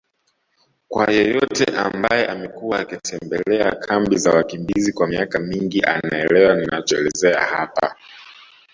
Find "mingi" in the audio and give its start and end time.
5.39-5.83